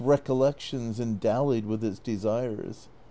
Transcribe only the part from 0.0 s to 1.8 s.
183 oUectioBS and dallied